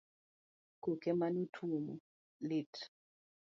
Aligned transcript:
Koke 0.83 1.09
mane 1.19 1.37
otuomo 1.45 1.93
lit 2.47 2.73